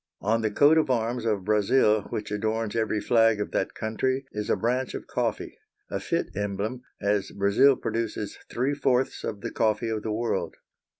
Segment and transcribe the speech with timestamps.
[0.21, 4.49] On the coat of arms of Brazil which adorns every flag of that country is
[4.49, 5.59] a branch of coffee,
[5.91, 10.55] a fit emblem, as Brazil produces three fourths of the coffee of the world.